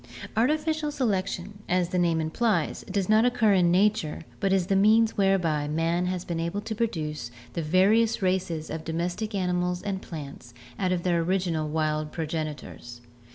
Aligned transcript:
—Artificial 0.35 0.89
selection, 0.91 1.59
as 1.69 1.89
the 1.89 1.99
name 1.99 2.19
implies, 2.19 2.83
does 2.89 3.07
not 3.07 3.23
occur 3.23 3.53
in 3.53 3.69
nature 3.69 4.23
but 4.39 4.51
is 4.51 4.65
the 4.65 4.75
means 4.75 5.15
whereby 5.15 5.67
man 5.67 6.07
has 6.07 6.25
been 6.25 6.39
able 6.39 6.61
to 6.61 6.73
produce 6.73 7.29
the 7.53 7.61
various 7.61 8.19
races 8.19 8.71
of 8.71 8.83
domestic 8.83 9.35
animals 9.35 9.83
and 9.83 10.01
plants 10.01 10.55
out 10.79 10.91
of 10.91 11.03
their 11.03 11.19
original 11.21 11.69
wild 11.69 12.11
progenitors. 12.11 13.01